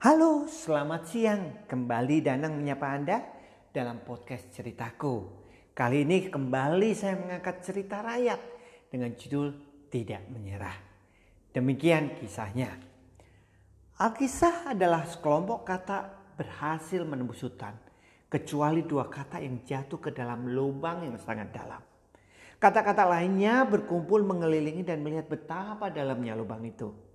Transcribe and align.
Halo, 0.00 0.48
selamat 0.48 1.02
siang. 1.04 1.42
Kembali 1.68 2.24
Danang 2.24 2.56
menyapa 2.56 2.88
Anda 2.88 3.20
dalam 3.68 4.00
podcast 4.00 4.48
ceritaku. 4.48 5.28
Kali 5.76 6.08
ini 6.08 6.32
kembali 6.32 6.96
saya 6.96 7.20
mengangkat 7.20 7.60
cerita 7.60 8.00
rakyat 8.00 8.40
dengan 8.88 9.12
judul 9.12 9.52
Tidak 9.92 10.32
Menyerah. 10.32 10.72
Demikian 11.52 12.16
kisahnya. 12.16 12.80
Alkisah 14.00 14.72
adalah 14.72 15.04
sekelompok 15.04 15.68
kata 15.68 16.08
berhasil 16.32 17.04
menembus 17.04 17.44
hutan. 17.44 17.76
Kecuali 18.24 18.80
dua 18.88 19.04
kata 19.04 19.36
yang 19.44 19.60
jatuh 19.68 20.00
ke 20.00 20.16
dalam 20.16 20.48
lubang 20.48 21.04
yang 21.04 21.20
sangat 21.20 21.52
dalam. 21.52 21.84
Kata-kata 22.56 23.04
lainnya 23.04 23.68
berkumpul 23.68 24.24
mengelilingi 24.24 24.80
dan 24.80 25.04
melihat 25.04 25.28
betapa 25.28 25.92
dalamnya 25.92 26.32
lubang 26.32 26.64
itu. 26.64 27.09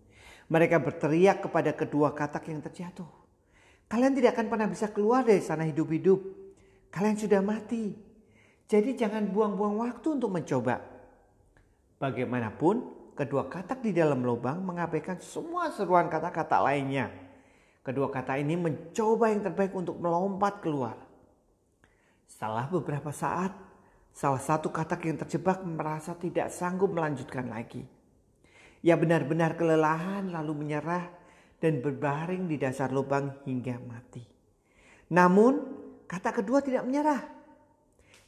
Mereka 0.46 0.78
berteriak 0.78 1.42
kepada 1.42 1.74
kedua 1.74 2.14
katak 2.14 2.54
yang 2.54 2.62
terjatuh. 2.62 3.10
Kalian 3.90 4.14
tidak 4.14 4.38
akan 4.38 4.48
pernah 4.50 4.68
bisa 4.70 4.90
keluar 4.94 5.26
dari 5.26 5.42
sana 5.42 5.66
hidup-hidup. 5.66 6.22
Kalian 6.94 7.18
sudah 7.18 7.42
mati. 7.42 7.94
Jadi 8.66 8.98
jangan 8.98 9.30
buang-buang 9.30 9.78
waktu 9.82 10.08
untuk 10.18 10.34
mencoba. 10.34 10.82
Bagaimanapun, 12.02 12.76
kedua 13.14 13.46
katak 13.46 13.86
di 13.86 13.94
dalam 13.94 14.26
lubang 14.26 14.62
mengabaikan 14.62 15.22
semua 15.22 15.70
seruan 15.70 16.10
kata-kata 16.10 16.62
lainnya. 16.62 17.14
Kedua 17.86 18.10
kata 18.10 18.42
ini 18.42 18.58
mencoba 18.58 19.30
yang 19.30 19.46
terbaik 19.46 19.74
untuk 19.78 20.02
melompat 20.02 20.58
keluar. 20.66 20.98
Setelah 22.26 22.66
beberapa 22.66 23.14
saat, 23.14 23.54
salah 24.10 24.42
satu 24.42 24.74
katak 24.74 25.06
yang 25.06 25.22
terjebak 25.22 25.62
merasa 25.62 26.18
tidak 26.18 26.50
sanggup 26.50 26.90
melanjutkan 26.90 27.46
lagi. 27.46 27.86
Ia 28.86 28.94
benar-benar 28.94 29.58
kelelahan 29.58 30.30
lalu 30.30 30.62
menyerah 30.62 31.10
dan 31.58 31.82
berbaring 31.82 32.46
di 32.46 32.62
dasar 32.62 32.94
lubang 32.94 33.34
hingga 33.42 33.82
mati. 33.82 34.22
Namun 35.10 35.58
kata 36.06 36.30
kedua 36.30 36.62
tidak 36.62 36.86
menyerah. 36.86 37.26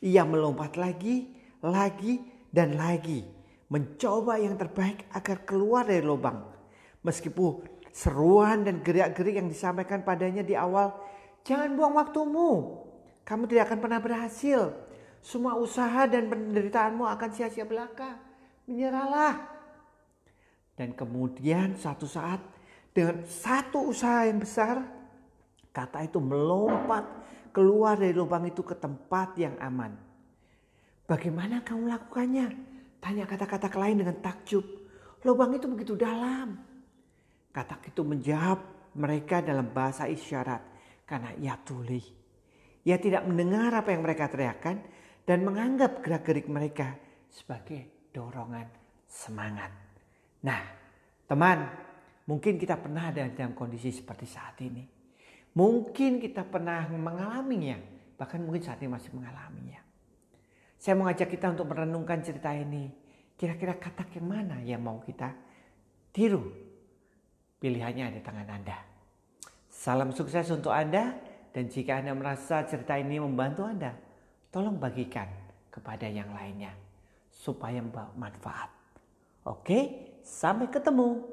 Ia 0.01 0.25
melompat 0.25 0.73
lagi, 0.73 1.29
lagi, 1.61 2.25
dan 2.49 2.73
lagi. 2.73 3.21
Mencoba 3.69 4.41
yang 4.41 4.57
terbaik 4.57 5.05
agar 5.13 5.45
keluar 5.45 5.85
dari 5.85 6.01
lubang. 6.01 6.41
Meskipun 7.05 7.61
seruan 7.93 8.65
dan 8.65 8.81
gerak-gerik 8.81 9.37
yang 9.37 9.49
disampaikan 9.53 10.01
padanya 10.01 10.41
di 10.41 10.57
awal, 10.57 10.97
jangan 11.45 11.77
buang 11.77 11.93
waktumu. 12.01 12.81
Kamu 13.21 13.45
tidak 13.45 13.69
akan 13.69 13.79
pernah 13.83 14.01
berhasil. 14.01 14.73
Semua 15.21 15.53
usaha 15.53 16.09
dan 16.09 16.31
penderitaanmu 16.33 17.05
akan 17.05 17.29
sia-sia 17.29 17.67
belaka. 17.67 18.17
Menyerahlah. 18.65 19.56
Dan 20.77 20.93
kemudian 20.93 21.73
satu 21.73 22.05
saat 22.05 22.37
dengan 22.93 23.25
satu 23.25 23.89
usaha 23.89 24.29
yang 24.29 24.37
besar, 24.37 24.85
kata 25.73 26.05
itu 26.05 26.21
melompat 26.21 27.05
keluar 27.49 27.97
dari 27.97 28.13
lubang 28.13 28.45
itu 28.45 28.61
ke 28.61 28.77
tempat 28.77 29.33
yang 29.41 29.57
aman. 29.57 29.97
Bagaimana 31.09 31.65
kamu 31.65 31.89
melakukannya? 31.89 32.47
Tanya 33.01 33.25
kata-kata 33.25 33.73
lain 33.73 34.05
dengan 34.05 34.17
takjub. 34.21 34.65
Lubang 35.25 35.57
itu 35.57 35.65
begitu 35.65 35.97
dalam. 35.97 36.61
Kata 37.49 37.81
itu 37.81 38.05
menjawab 38.05 38.59
mereka 38.93 39.41
dalam 39.41 39.73
bahasa 39.73 40.05
isyarat 40.05 40.61
karena 41.09 41.33
ia 41.41 41.57
tuli. 41.57 42.01
Ia 42.85 43.01
tidak 43.01 43.25
mendengar 43.25 43.73
apa 43.73 43.93
yang 43.93 44.05
mereka 44.05 44.29
teriakkan 44.29 44.77
dan 45.25 45.41
menganggap 45.41 46.05
gerak-gerik 46.05 46.45
mereka 46.45 46.97
sebagai 47.29 48.09
dorongan 48.13 48.69
semangat. 49.09 49.86
Nah, 50.47 50.63
teman, 51.27 51.67
mungkin 52.23 52.55
kita 52.55 52.79
pernah 52.79 53.11
ada 53.11 53.27
dalam 53.27 53.51
kondisi 53.51 53.91
seperti 53.91 54.23
saat 54.23 54.55
ini. 54.63 54.87
Mungkin 55.59 56.23
kita 56.23 56.47
pernah 56.47 56.87
mengalaminya, 56.87 57.75
bahkan 58.15 58.39
mungkin 58.39 58.63
saat 58.63 58.79
ini 58.79 58.87
masih 58.87 59.11
mengalaminya. 59.11 59.83
Saya 60.79 60.95
mengajak 60.95 61.27
kita 61.27 61.51
untuk 61.51 61.67
merenungkan 61.67 62.23
cerita 62.23 62.55
ini. 62.55 62.87
Kira-kira 63.35 63.75
kata 63.75 64.07
yang 64.15 64.27
mana 64.29 64.57
yang 64.63 64.79
mau 64.79 65.03
kita 65.03 65.35
tiru? 66.15 66.47
Pilihannya 67.57 68.13
ada 68.13 68.17
di 68.17 68.23
tangan 68.23 68.49
Anda. 68.49 68.77
Salam 69.67 70.13
sukses 70.13 70.47
untuk 70.53 70.71
Anda 70.71 71.17
dan 71.49 71.69
jika 71.69 71.97
Anda 72.01 72.13
merasa 72.13 72.65
cerita 72.69 72.93
ini 72.97 73.17
membantu 73.17 73.65
Anda, 73.65 73.97
tolong 74.53 74.77
bagikan 74.77 75.25
kepada 75.73 76.05
yang 76.05 76.29
lainnya 76.33 76.73
supaya 77.33 77.81
membawa 77.81 78.13
manfaat. 78.13 78.76
Oke, 79.47 79.79
sampai 80.27 80.67
ketemu 80.67 81.23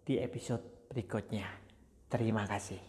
di 0.00 0.16
episode 0.16 0.88
berikutnya. 0.88 1.44
Terima 2.08 2.48
kasih. 2.48 2.80